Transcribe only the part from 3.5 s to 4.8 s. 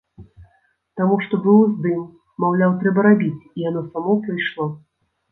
і яно само прыйшло.